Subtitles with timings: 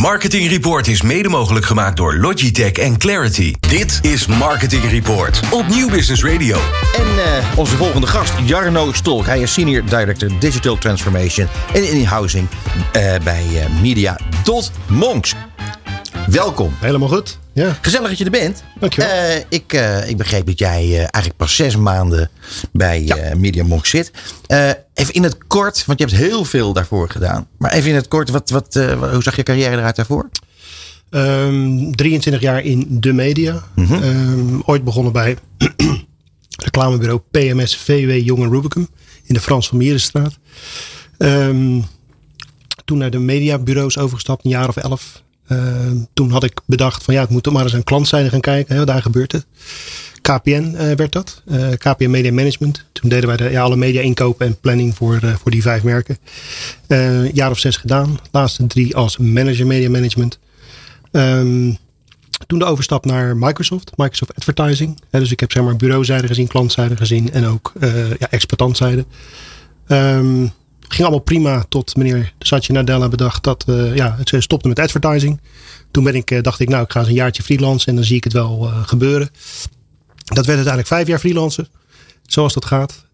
[0.00, 3.54] Marketing Report is mede mogelijk gemaakt door Logitech en Clarity.
[3.68, 6.56] Dit is Marketing Report op Nieuw Business Radio.
[6.96, 9.26] En eh, onze volgende gast, Jarno Stolk.
[9.26, 12.48] Hij is Senior Director Digital Transformation en In-Housing
[12.96, 14.18] uh, bij uh, Media
[14.88, 15.34] Monks.
[16.30, 16.72] Welkom.
[16.78, 17.38] Helemaal goed.
[17.52, 17.78] Ja.
[17.80, 18.62] Gezellig dat je er bent.
[18.80, 19.08] Dankjewel.
[19.08, 22.30] Uh, ik, uh, ik begreep dat jij uh, eigenlijk pas zes maanden
[22.72, 23.34] bij ja.
[23.36, 24.10] Media Monk zit.
[24.94, 27.46] even in het kort, want je hebt heel veel daarvoor gedaan.
[27.58, 28.74] Maar even in het kort, wat, wat,
[29.12, 30.28] hoe zag je carrière eruit daarvoor?
[31.10, 33.62] Um, 23 jaar in de media.
[33.74, 34.02] -hmm.
[34.02, 35.36] um, ooit begonnen bij
[36.64, 38.88] reclamebureau PMS VW Jong Rubicum
[39.24, 40.38] in de Frans van Mierenstraat.
[41.18, 41.84] Um,
[42.84, 45.22] toen naar de mediabureaus overgestapt, een jaar of elf.
[45.52, 45.58] Uh,
[46.14, 48.76] toen had ik bedacht van ja, ik moet toch maar eens aan klantzijde gaan kijken.
[48.76, 49.46] Hè, daar gebeurt het.
[50.20, 51.42] KPN uh, werd dat.
[51.46, 52.84] Uh, KPN Media Management.
[52.92, 56.18] Toen deden wij de, ja, alle media inkopen en planning voor, voor die vijf merken.
[56.86, 58.18] Een jaar of zes gedaan.
[58.30, 60.38] Laatste drie als manager media management.
[61.12, 61.78] Um,
[62.46, 63.92] toen de overstap naar Microsoft.
[63.96, 65.00] Microsoft Advertising.
[65.10, 67.72] Dus ik heb zeg maar bureauzijde gezien, klantzijde gezien en ook
[68.18, 69.04] ja, exploitantzijde.
[69.88, 70.52] Um,
[70.92, 75.40] ging allemaal prima tot meneer Satya Nadella bedacht dat uh, ja, het stopte met advertising.
[75.90, 78.04] Toen ben ik, uh, dacht ik, nou, ik ga eens een jaartje freelancen en dan
[78.04, 79.30] zie ik het wel uh, gebeuren.
[80.24, 81.68] Dat werd uiteindelijk vijf jaar freelancen,
[82.26, 83.04] zoals dat gaat.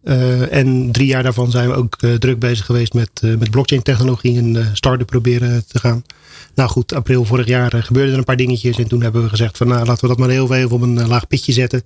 [0.51, 4.71] en drie jaar daarvan zijn we ook druk bezig geweest met, met blockchain technologie en
[4.73, 6.05] start-up proberen te gaan.
[6.55, 8.79] Nou goed, april vorig jaar gebeurden er een paar dingetjes.
[8.79, 11.07] En toen hebben we gezegd van nou laten we dat maar heel even op een
[11.07, 11.83] laag pitje zetten.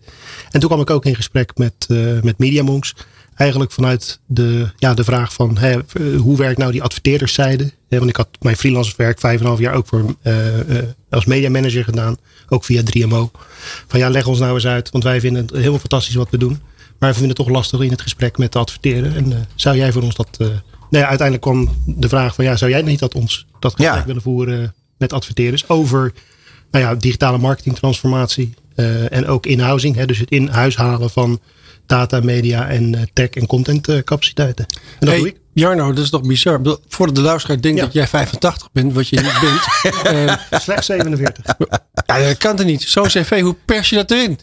[0.50, 1.86] En toen kwam ik ook in gesprek met,
[2.22, 2.94] met MediaMonks
[3.41, 5.78] eigenlijk vanuit de, ja, de vraag van hè,
[6.16, 7.72] hoe werkt nou die adverteerderszijde?
[7.88, 10.78] want ik had mijn freelancerswerk vijf en een half jaar ook voor, uh, uh,
[11.10, 12.16] als mediamanager gedaan.
[12.48, 13.30] Ook via 3MO.
[13.86, 14.91] Van ja, leg ons nou eens uit.
[14.91, 16.61] Want wij vinden het helemaal fantastisch wat we doen.
[16.98, 19.16] Maar we vinden het toch lastig in het gesprek met de adverteerder.
[19.16, 20.38] En uh, zou jij voor ons dat...
[20.38, 20.48] nee,
[20.91, 24.06] nou uiteindelijk kwam de vraag van ja, zou jij niet dat ons dat gesprek ja.
[24.06, 26.12] willen voeren met adverteerders over
[26.70, 28.55] nou ja, digitale marketingtransformatie
[29.11, 30.05] en ook in-housing.
[30.05, 31.41] Dus het in huis halen van
[31.91, 34.67] data, media en uh, tech en content uh, capaciteiten.
[34.68, 35.36] En dat hey, doe ik.
[35.52, 36.61] Jarno, dat is toch bizar.
[36.89, 37.84] Voordat de luisteraar denkt ja.
[37.84, 39.40] dat jij 85 bent, wat je niet
[40.05, 40.17] bent.
[40.52, 41.45] uh, Slechts 47.
[42.06, 42.83] Ja, dat kan er niet.
[42.83, 44.39] Zo'n cv, hoe pers je dat erin?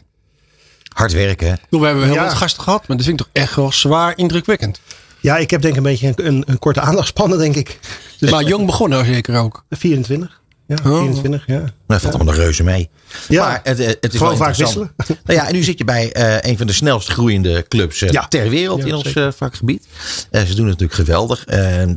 [0.94, 1.48] Hard werken.
[1.48, 1.54] hè?
[1.80, 2.24] We hebben heel ja.
[2.24, 4.80] wat gasten gehad, maar dat vind ik toch echt wel zwaar indrukwekkend.
[5.20, 7.80] Ja, ik heb denk ik een beetje een, een, een korte aandachtspannen, denk ik.
[8.20, 9.66] Dus, maar jong begonnen zeker ook.
[9.70, 10.42] 24.
[10.68, 11.54] Ja, 24, ja.
[11.54, 12.90] Nou, dat valt allemaal een reuze mee.
[13.28, 14.92] Ja, maar het, het is gewoon wel vaak wisselen.
[15.26, 18.10] Nou ja, en nu zit je bij uh, een van de snelst groeiende clubs uh,
[18.10, 18.28] Ja.
[18.28, 19.88] ter wereld Ja, in ons uh, vakgebied.
[20.32, 21.48] Uh, ze doen het natuurlijk geweldig.
[21.48, 21.88] Uh, uh,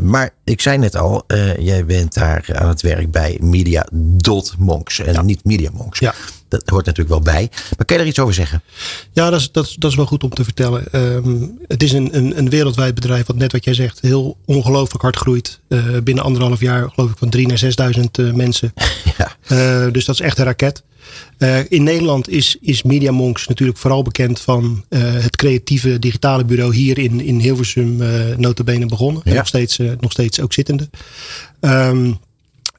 [0.00, 5.26] maar ik zei net al, uh, jij bent daar aan het werk bij Media.monks en
[5.26, 5.98] niet Media Monks.
[5.98, 6.14] Ja.
[6.52, 7.50] Dat hoort natuurlijk wel bij.
[7.76, 8.62] Maar kan je er iets over zeggen?
[9.12, 10.92] Ja, dat is, dat, is, dat is wel goed om te vertellen.
[10.92, 15.02] Ehm, het is een, een, een wereldwijd bedrijf, wat net wat jij zegt, heel ongelooflijk
[15.02, 15.60] hard groeit.
[15.68, 18.72] Eh, binnen anderhalf jaar geloof ik van 3 naar 6000 uh, mensen.
[19.18, 19.36] Ja.
[19.48, 20.82] Uh, dus dat is echt een raket.
[21.38, 26.44] Uh, in Nederland is, is Media Monks natuurlijk vooral bekend van uh, het creatieve digitale
[26.44, 29.22] bureau hier in, in Hilversum uh, notabene begonnen.
[29.24, 29.30] Ja.
[29.30, 30.90] En nog steeds, nog steeds ook zittende.
[31.60, 32.18] Um,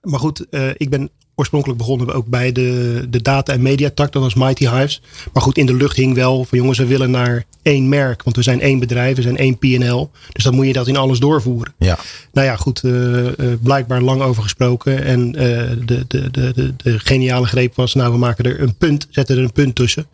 [0.01, 0.45] maar goed,
[0.77, 4.11] ik ben oorspronkelijk begonnen we ook bij de, de data- en mediatak.
[4.11, 5.01] Dat was Mighty Hives.
[5.33, 8.23] Maar goed, in de lucht hing wel van jongens, we willen naar één merk.
[8.23, 10.11] Want we zijn één bedrijf, we zijn één P&L.
[10.31, 11.73] Dus dan moet je dat in alles doorvoeren.
[11.77, 11.97] Ja.
[12.31, 15.03] Nou ja, goed, uh, uh, blijkbaar lang over gesproken.
[15.03, 15.41] En uh,
[15.85, 19.43] de, de, de, de, geniale greep was, nou we maken er een punt, zetten er
[19.43, 20.07] een punt tussen.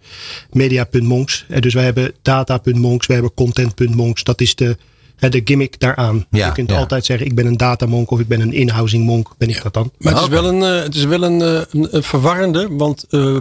[0.52, 1.46] Media.monks.
[1.48, 4.24] En dus wij hebben data.monks, we hebben content.monks.
[4.24, 4.78] Dat is de
[5.20, 6.26] de gimmick daaraan.
[6.30, 6.78] Ja, je kunt ja.
[6.78, 9.34] altijd zeggen, ik ben een datamonk of ik ben een in-housing monk.
[9.38, 9.92] Ben ik dat dan?
[9.98, 13.06] Maar het is wel een, uh, het is wel een, uh, een, een verwarrende, want
[13.10, 13.38] uh,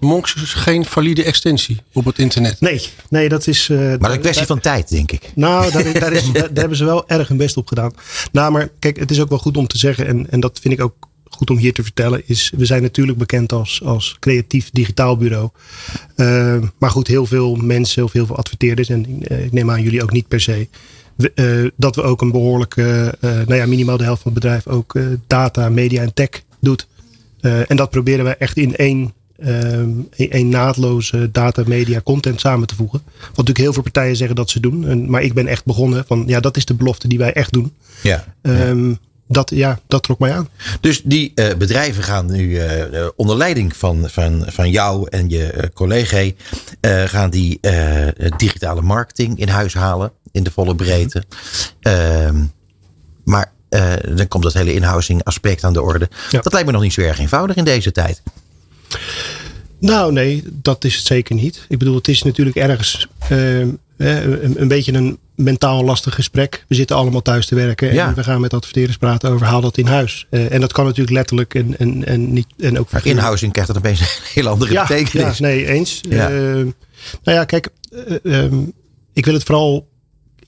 [0.00, 2.60] .monks is geen valide extensie op het internet.
[2.60, 3.68] Nee, nee dat is...
[3.68, 5.30] Maar een kwestie van tijd, denk ik.
[5.34, 7.92] Nou, daar, daar, is, daar, daar hebben ze wel erg hun best op gedaan.
[8.32, 10.74] Nou, maar kijk, het is ook wel goed om te zeggen, en, en dat vind
[10.74, 10.94] ik ook
[11.34, 15.48] goed om hier te vertellen, is we zijn natuurlijk bekend als, als creatief digitaal bureau.
[16.16, 19.82] Uh, maar goed, heel veel mensen of heel veel adverteerders, en uh, ik neem aan
[19.82, 20.68] jullie ook niet per se,
[21.22, 24.66] we, uh, dat we ook een behoorlijke, nou ja, minimaal de helft van het bedrijf
[24.66, 24.94] ook
[25.26, 26.86] data, media en tech doet.
[27.40, 29.12] en dat proberen we echt in één
[29.46, 33.02] um, een naadloze data, media, content samen te voegen.
[33.04, 34.88] Wat natuurlijk heel veel partijen zeggen dat ze doen.
[34.88, 37.52] En, maar ik ben echt begonnen van ja, dat is de belofte die wij echt
[37.52, 37.72] doen.
[38.02, 38.24] Ja.
[38.42, 40.48] Um, dat, ja, dat trok mij aan.
[40.80, 42.64] Dus die uh, bedrijven gaan nu uh,
[43.16, 46.30] onder leiding van, van, van jou en je uh, collega
[47.06, 47.60] gaan die
[48.36, 51.22] digitale marketing in huis halen in de volle breedte.
[51.82, 52.52] Mm.
[53.24, 53.52] maar
[54.14, 56.08] dan komt dat hele inhousing aspect aan de orde.
[56.30, 56.40] Ja.
[56.40, 58.22] Dat lijkt me nog niet zo erg eenvoudig in deze tijd.
[59.78, 61.66] Nou, nee, dat is het zeker niet.
[61.68, 66.64] Ik bedoel, het is natuurlijk ergens uh, een, een, beetje een mentaal lastig gesprek.
[66.68, 67.88] We zitten allemaal thuis te werken.
[67.88, 68.14] En Ja.
[68.14, 70.26] we gaan met adverteerders praten over haal dat in huis.
[70.30, 73.72] Eh, en dat kan natuurlijk letterlijk en, en, en, niet, en ook Maar inhousing krijgt
[73.72, 75.38] dat opeens een hele andere ja, betekenis.
[75.38, 76.00] Ja, nee, eens.
[76.08, 76.28] Ja.
[76.30, 76.34] Eh,
[77.22, 78.64] nou ja, kijk, eh, ehm,
[79.12, 79.88] ik wil het vooral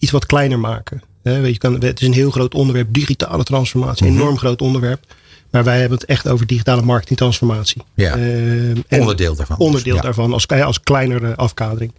[0.05, 1.03] iets wat kleiner maken.
[1.23, 4.15] Weet je, kan, het is een heel groot onderwerp, digitale transformatie, Mhm.
[4.17, 5.05] enorm groot onderwerp.
[5.51, 7.83] Maar wij hebben het echt over digitale marketingtransformatie.
[7.95, 8.13] Ja.
[8.17, 9.57] En Onderdeel daarvan.
[9.59, 10.01] Onderdeel Ja.
[10.01, 11.93] daarvan, als, als kleinere afkadering.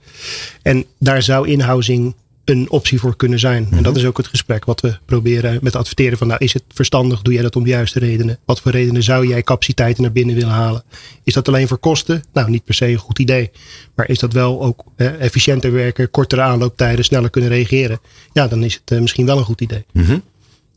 [0.61, 2.15] En daar zou inhousing
[2.45, 3.63] een optie voor kunnen zijn.
[3.63, 3.83] En Mhm.
[3.83, 6.17] dat is ook het gesprek wat we proberen met adverteren.
[6.17, 7.21] Van nou, is het verstandig?
[7.21, 8.37] Doe jij dat om de juiste redenen?
[8.45, 10.83] Wat voor redenen zou jij capaciteiten naar binnen willen halen?
[11.23, 12.23] Is dat alleen voor kosten?
[12.33, 13.51] Nou, niet per se een goed idee.
[13.95, 17.99] Maar is dat wel ook efficiënter werken, kortere aanlooptijden, sneller kunnen reageren?
[18.33, 19.85] Ja, dan is het eh, misschien wel een goed idee.
[19.93, 20.17] Mhm.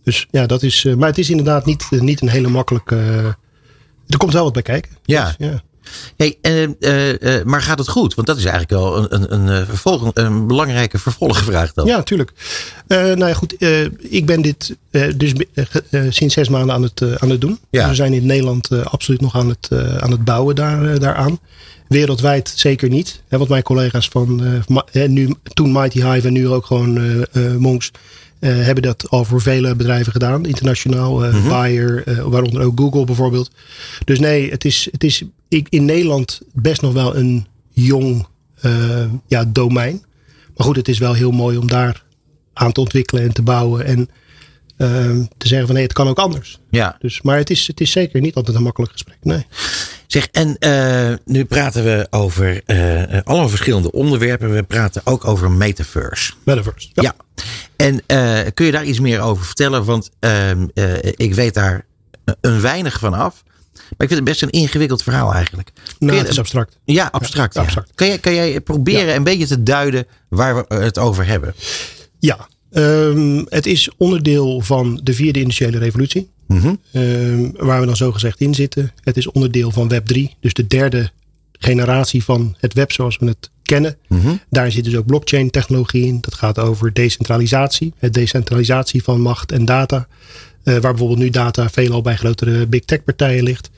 [0.04, 0.84] Dus ja, dat is.
[0.84, 2.96] eh, maar het is inderdaad niet, eh, niet een hele makkelijke.
[4.08, 4.90] er komt wel wat bij kijken.
[5.04, 5.24] Ja.
[5.24, 5.62] Dus, ja.
[6.16, 8.14] Hey, eh, eh, eh, maar gaat het goed?
[8.14, 11.86] Want dat is eigenlijk wel een, een, een, vervolg, een belangrijke vervolgvraag dan.
[11.86, 12.32] Ja, natuurlijk.
[12.86, 13.54] Nou ja, goed.
[13.98, 14.76] ik ben dit
[15.16, 15.32] dus
[16.08, 17.58] sinds zes maanden aan het, aan het doen.
[17.70, 17.88] Ja.
[17.88, 19.68] We zijn in Nederland absoluut nog aan het,
[20.00, 21.38] aan het bouwen daar, daaraan.
[21.88, 23.22] Wereldwijd zeker niet.
[23.28, 24.62] Hè, want mijn collega's van
[24.92, 27.26] nu, toen Mighty Hive en nu ook gewoon
[27.58, 27.90] Monks.
[28.40, 30.46] Eh, hebben dat al voor vele bedrijven gedaan.
[30.46, 31.24] Internationaal.
[31.24, 33.50] eh Bayer, eh, waaronder ook Google bijvoorbeeld.
[34.04, 38.26] Dus nee, het is, het is ik, in Nederland best nog wel een jong
[39.26, 40.04] ja, domein.
[40.56, 42.04] Maar goed, het is wel heel mooi om daar
[42.52, 43.84] aan te ontwikkelen en te bouwen.
[43.84, 44.08] En
[45.36, 46.58] te zeggen van nee, het kan ook anders.
[46.70, 46.96] Ja.
[46.98, 49.18] Dus, maar het is, het is zeker niet altijd een makkelijk gesprek.
[49.22, 49.46] Nee.
[50.06, 50.56] Zeg, en
[51.24, 52.62] nu praten we over
[53.24, 54.52] allemaal verschillende onderwerpen.
[54.52, 56.32] We praten ook over metaverse.
[56.44, 56.88] Metaverse.
[56.94, 57.14] Ja.
[57.78, 59.84] En eh, kun je daar iets meer over vertellen?
[59.84, 61.86] Want ehm, eh, ik weet daar
[62.40, 63.42] een weinig van af.
[63.74, 65.70] Maar ik vind het best een ingewikkeld verhaal eigenlijk.
[65.98, 66.78] Nou, je- het is abstract.
[66.84, 67.54] ja, abstract.
[67.54, 67.66] Ja, ja.
[67.66, 67.92] abstract.
[67.94, 71.54] Kan, jij, kan jij proberen een beetje te duiden waar we het over hebben?
[72.18, 76.30] Ja, ehm, het is onderdeel van de vierde industriële revolutie.
[76.46, 76.74] Mhm.
[76.92, 78.92] Ehm, waar we dan zo gezegd in zitten.
[79.02, 80.36] Het is onderdeel van Web 3.
[80.40, 81.10] Dus de derde
[81.52, 83.96] generatie van het web zoals we het kennen.
[84.08, 84.34] Mhm.
[84.50, 86.18] Daar zit dus ook blockchain technologie in.
[86.20, 87.92] Dat gaat over decentralisatie.
[87.98, 90.08] Het decentralisatie van macht en data.
[90.62, 93.70] Eh, waar bijvoorbeeld nu data veelal bij grotere big tech partijen ligt.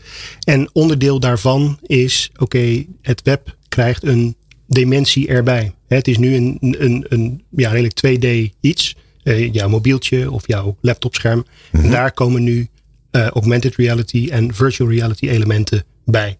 [0.45, 5.75] En onderdeel daarvan is, oké, het web krijgt een dimensie erbij.
[5.89, 8.97] Het is nu een, een, een ja, redelijk 2D iets.
[9.23, 11.45] Eh, jouw mobieltje of jouw laptopscherm.
[11.73, 12.69] En daar komen nu
[13.11, 16.39] eh, augmented reality en virtual reality elementen bij.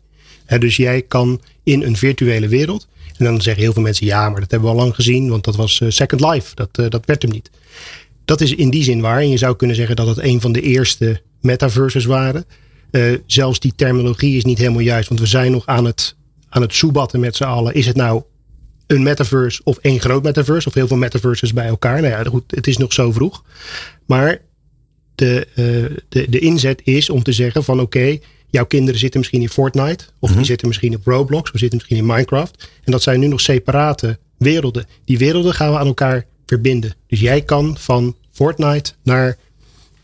[0.59, 2.89] Dus jij kan in een virtuele wereld.
[3.21, 5.45] En dan zeggen heel veel mensen: ja, maar dat hebben we al lang gezien, want
[5.45, 6.55] dat was eh, Second Life.
[6.55, 7.51] Dat, eh, dat werd hem niet.
[8.25, 9.19] Dat is in die zin waar.
[9.19, 12.45] En je zou kunnen zeggen dat het een van de eerste metaverses waren.
[12.91, 16.17] Eh, zelfs die terminologie is niet helemaal juist, want we zijn nog aan het,
[16.49, 17.75] aan het soebatten met z'n allen.
[17.75, 18.23] Is het nou
[18.87, 22.01] een metaverse of één groot metaverse of heel veel metaverses bij elkaar?
[22.01, 23.45] Nou ja, goed, het is nog zo vroeg.
[24.07, 24.41] Maar
[25.15, 25.47] de,
[26.09, 28.19] de, de inzet is om te zeggen van oké,
[28.51, 30.05] jouw kinderen zitten misschien in Fortnite.
[30.19, 31.53] Of die zitten misschien op Roblox.
[31.53, 32.69] Of zitten misschien in Minecraft.
[32.85, 34.87] En dat zijn nu nog separate werelden.
[35.05, 36.95] Die werelden gaan we aan elkaar verbinden.
[37.07, 39.37] Dus jij kan van Fortnite naar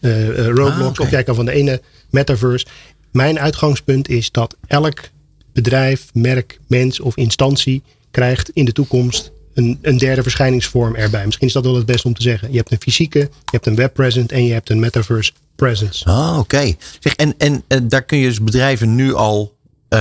[0.01, 0.81] eh, eh, Roblox.
[0.81, 1.03] Ah, oké.
[1.03, 2.67] Of jij kan van de ene metaverse.
[3.11, 5.01] Mijn uitgangspunt is dat elk
[5.53, 11.25] bedrijf, merk, mens of instantie krijgt in de toekomst een, een derde verschijningsvorm erbij.
[11.25, 12.51] Misschien is dat wel het beste om te zeggen.
[12.51, 16.05] Je hebt een fysieke, je hebt een web present en je hebt een metaverse presence.
[16.05, 16.75] Ah, oké.
[17.01, 19.57] Zeg, en, en eh, daar kun je dus bedrijven nu al,
[19.89, 19.99] eh,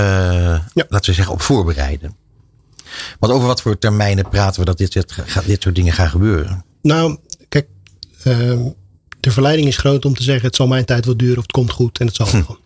[0.74, 2.16] laten we zeggen, op voorbereiden.
[3.18, 4.92] Want over wat voor termijnen praten we dat dit,
[5.46, 6.64] dit, soort dingen gaan gebeuren?
[6.82, 7.68] Nou, kijk,
[8.22, 8.62] ehm,
[9.20, 11.52] de verleiding is groot om te zeggen: het zal mijn tijd wel duren of het
[11.52, 12.58] komt goed en het zal wel.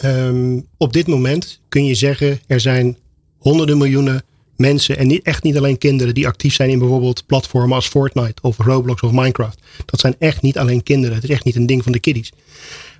[0.00, 2.98] Ehm, op dit moment kun je zeggen: er zijn
[3.38, 4.22] honderden miljoenen
[4.56, 8.42] mensen en niet, echt niet alleen kinderen die actief zijn in bijvoorbeeld platformen als Fortnite
[8.42, 9.58] of Roblox of Minecraft.
[9.84, 11.14] Dat zijn echt niet alleen kinderen.
[11.14, 12.32] Het is echt niet een ding van de kiddies.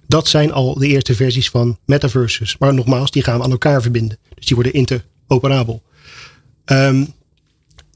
[0.06, 2.56] Dat zijn al de eerste versies van metaverses.
[2.58, 4.18] Maar nogmaals, die gaan we aan elkaar verbinden.
[4.34, 5.82] Dus die worden interoperabel.
[6.64, 7.04] Ehm,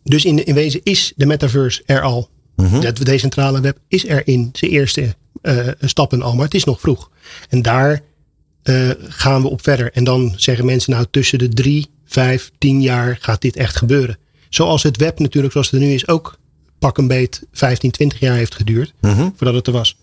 [0.02, 2.28] dus in, in wezen is de metaverse er al.
[2.62, 6.80] Het decentrale web is er in zijn eerste eh, stappen al, maar het is nog
[6.80, 7.10] vroeg.
[7.48, 8.02] En daar
[8.62, 9.92] eh, gaan we op verder.
[9.92, 14.18] En dan zeggen mensen nou tussen de drie, vijf, tien jaar gaat dit echt gebeuren.
[14.48, 16.38] Zoals het web natuurlijk, zoals het er nu is, ook
[16.78, 18.94] pak een beet 15, 20 jaar heeft geduurd
[19.36, 19.96] voordat het er was.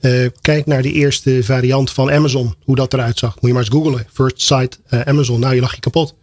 [0.00, 3.34] Eh, kijk naar de eerste variant van Amazon, hoe dat eruit zag.
[3.34, 4.06] Moet je maar eens googlen.
[4.12, 5.40] First site eh, Amazon.
[5.40, 6.14] Nou, je lag je kapot.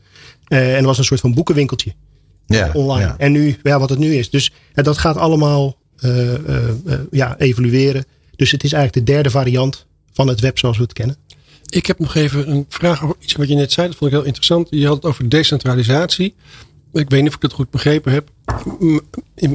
[0.48, 1.93] Eh, en er was een soort van boekenwinkeltje
[2.48, 3.07] Ja, online.
[3.07, 3.15] ja.
[3.17, 4.29] En nu, ja, wat het nu is.
[4.29, 5.77] Dus dat gaat allemaal
[7.12, 8.05] ja, evolueren.
[8.36, 11.17] Dus het is eigenlijk de derde variant van het web zoals we het kennen.
[11.70, 13.88] Ik heb nog even een vraag over iets wat je net zei.
[13.88, 14.68] Dat vond ik heel interessant.
[14.70, 16.36] Je had het over decentralisatie.
[16.94, 18.30] Ik weet niet of ik dat goed begrepen heb.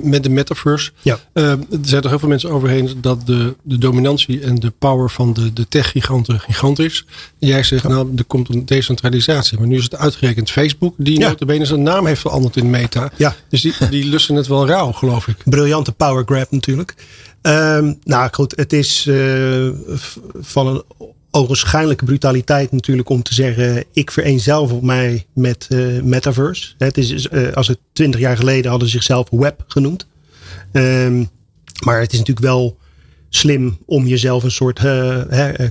[0.03, 0.91] met de metaverse.
[1.03, 1.19] Ja.
[1.35, 5.11] Uh, er zijn toch heel veel mensen overheen dat de, de dominantie en de power
[5.11, 7.05] van de, de tech-giganten gigant is.
[7.39, 9.59] En jij zegt, nou, er komt een decentralisatie.
[9.59, 11.29] Maar nu is het uitgerekend Facebook, die ja.
[11.29, 13.11] notabene zijn naam heeft veranderd in Meta.
[13.17, 13.37] Ja.
[13.49, 15.37] Dus die, die lusten het wel rauw, geloof ik.
[15.45, 16.95] Briljante power grab natuurlijk.
[17.43, 19.69] Um, nou goed, het is uh,
[20.41, 20.83] van een
[21.35, 26.75] ogenschijnlijke brutaliteit natuurlijk om te zeggen: ik vereenzelvig mij met uh, metaverse.
[26.79, 30.07] Het is, uh, als het twintig jaar geleden hadden ze zichzelf web genoemd.
[30.73, 31.29] Um,
[31.85, 32.79] maar het is natuurlijk wel
[33.29, 35.21] slim om jezelf een soort uh,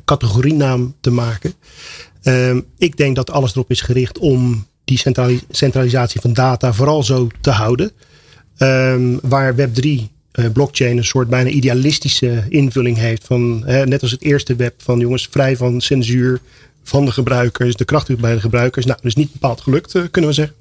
[0.06, 1.54] categorienaam te maken.
[2.24, 5.02] Um, ik denk dat alles erop is gericht om die
[5.50, 7.92] centralisatie van data vooral zo te houden.
[8.58, 10.00] Um, waar Web3 uh,
[10.54, 13.26] blockchain een soort bijna idealistische invulling heeft.
[13.26, 16.42] Van, hè, net als het eerste web van jongens, vrij van censuur
[16.84, 18.86] van de gebruikers, de kracht bij de gebruikers.
[18.86, 20.56] Nou, dus niet bepaald gelukt, uh, kunnen we zeggen.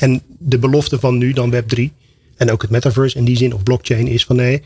[0.00, 1.92] En de belofte van nu dan web 3
[2.36, 4.62] en ook het metaverse in die zin of blockchain is van nee,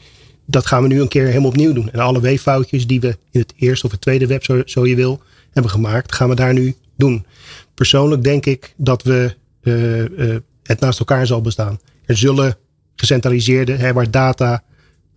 [0.46, 1.90] dat gaan we nu een keer helemaal opnieuw doen.
[1.90, 5.22] En alle weeffoutjes die we in het eerste of het tweede web, zo, je wil,
[5.52, 7.26] hebben gemaakt, gaan we daar nu doen.
[7.74, 11.80] Persoonlijk denk ik dat we uh, het naast elkaar zal bestaan.
[12.04, 12.56] Er zullen
[12.96, 14.62] gecentraliseerde, hè, waar data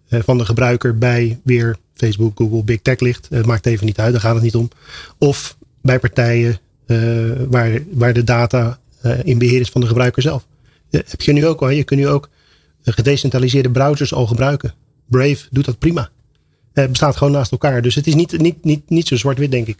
[0.09, 3.27] uh, van de gebruiker bij weer Facebook, Google, Big Tech ligt.
[3.31, 4.69] Uh, maakt even niet uit, daar gaat het niet om.
[5.17, 8.77] Of bij partijen uh, waar, waar de data
[9.23, 10.45] in beheer is van de gebruiker zelf.
[10.89, 12.29] heb je nu ook al, je kunt nu ook
[12.83, 14.73] gedecentraliseerde browsers al gebruiken.
[15.05, 16.09] Brave doet dat prima.
[16.73, 17.81] Het bestaat gewoon naast elkaar.
[17.81, 19.77] Dus het is niet, niet, niet, niet zo zwart-wit, denk ik.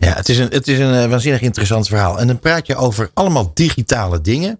[0.00, 2.20] Ja, het is, een, het is een waanzinnig interessant verhaal.
[2.20, 4.58] En dan praat je over allemaal digitale dingen.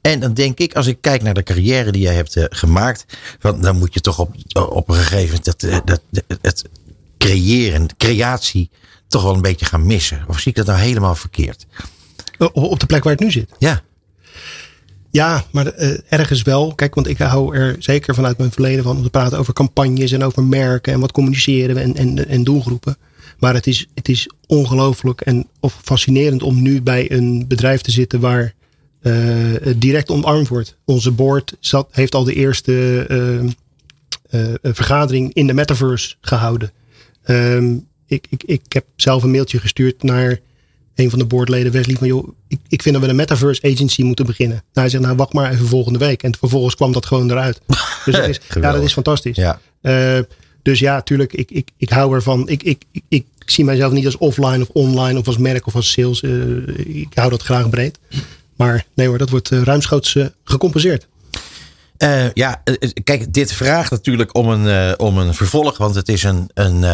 [0.00, 3.04] En dan denk ik, als ik kijk naar de carrière die jij hebt uh, gemaakt,
[3.40, 6.00] want dan moet je toch op, op een gegeven moment dat, uh, dat,
[6.40, 6.64] het
[7.18, 8.70] creëren, creatie,
[9.08, 10.24] toch wel een beetje gaan missen.
[10.28, 11.66] Of zie ik dat nou helemaal verkeerd?
[12.52, 13.50] Op de plek waar het nu zit?
[13.58, 13.82] Ja.
[15.10, 16.74] Ja, maar uh, ergens wel.
[16.74, 20.12] Kijk, want ik hou er zeker vanuit mijn verleden van om te praten over campagnes
[20.12, 22.96] en over merken en wat communiceren we en, en, en doelgroepen.
[23.38, 27.90] Maar het is, het is ongelooflijk en of fascinerend om nu bij een bedrijf te
[27.90, 28.54] zitten waar
[29.76, 30.76] direct omarmd wordt.
[30.84, 33.50] Onze board zat, heeft al de eerste uh,
[34.30, 36.72] uh, vergadering in de metaverse gehouden.
[37.26, 40.38] Um, ik, ik, ik heb zelf een mailtje gestuurd naar
[40.94, 44.02] een van de boardleden, Wesley, van joh, ik, ik vind dat we een metaverse agency
[44.02, 44.56] moeten beginnen.
[44.56, 46.22] Nou, hij zegt, nou wacht maar even volgende week.
[46.22, 47.60] En vervolgens kwam dat gewoon eruit.
[48.04, 49.36] Dus dat is, ja, dat is fantastisch.
[49.36, 49.60] Ja.
[50.62, 52.48] dus ja, tuurlijk, ik, ik, ik hou ervan.
[52.48, 55.74] Ik, ik, ik, ik zie mijzelf niet als offline of online of als merk of
[55.74, 56.20] als sales.
[56.76, 57.98] ik hou dat graag breed.
[58.56, 61.08] Maar nee hoor, dat wordt uh, ruimschoots uh, gecompenseerd.
[61.98, 62.62] Uh, ja,
[63.04, 65.76] kijk, dit vraagt natuurlijk om een, om een vervolg.
[65.76, 66.84] Want het is een, een,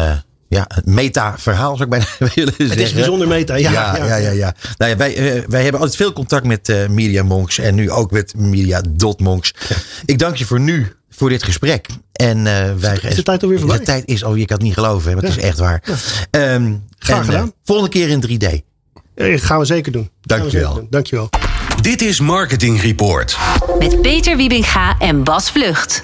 [0.47, 2.77] ja, meta-verhaal, zou ik bijna willen zeggen.
[2.77, 3.71] Het is bijzonder meta, ja.
[3.71, 4.15] Ja, ja, ja.
[4.15, 4.55] ja, ja.
[4.77, 7.57] Nou ja wij, wij hebben altijd veel contact met Media Monks.
[7.57, 9.53] En nu ook met Media.monks.
[9.69, 9.75] Ja.
[10.05, 11.87] Ik dank je voor nu, voor dit gesprek.
[12.11, 12.43] En
[12.79, 13.77] wij, is de tijd alweer voorbij?
[13.77, 15.13] De tijd is alweer, ik had het niet geloven.
[15.13, 15.83] Maar het is echt waar.
[16.31, 17.53] Um, Graag en, gedaan.
[17.63, 18.61] volgende keer in 3D.
[19.15, 20.09] gaan we zeker doen.
[20.21, 20.87] Dankjewel.
[20.89, 21.29] Dankjewel.
[21.81, 23.37] Dit is Marketing Report.
[23.79, 26.03] Met Peter Wiebinga en Bas Vlucht.